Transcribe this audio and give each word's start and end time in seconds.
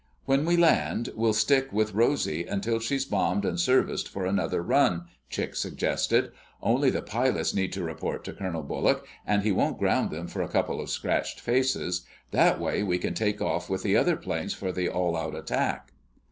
"When 0.25 0.45
we 0.45 0.57
land, 0.57 1.11
we'll 1.15 1.31
stick 1.35 1.71
with 1.71 1.93
Rosy 1.93 2.43
until 2.47 2.79
she's 2.79 3.05
bombed 3.05 3.45
and 3.45 3.59
serviced 3.59 4.09
for 4.09 4.25
another 4.25 4.63
run," 4.63 5.05
Chick 5.29 5.55
suggested. 5.55 6.31
"Only 6.59 6.89
the 6.89 7.03
pilots 7.03 7.53
need 7.53 7.71
to 7.73 7.83
report 7.83 8.23
to 8.23 8.33
Colonel 8.33 8.63
Bullock, 8.63 9.05
and 9.27 9.43
he 9.43 9.51
won't 9.51 9.77
ground 9.77 10.09
them 10.09 10.27
for 10.27 10.41
a 10.41 10.47
couple 10.49 10.81
of 10.81 10.89
scratched 10.89 11.39
faces. 11.39 12.01
That 12.31 12.59
way, 12.59 12.81
we 12.81 12.97
can 12.97 13.13
take 13.13 13.43
off 13.43 13.69
with 13.69 13.83
the 13.83 13.95
other 13.95 14.15
planes 14.15 14.55
for 14.55 14.71
the 14.71 14.89
all 14.89 15.15
out 15.15 15.35
attack." 15.35 15.91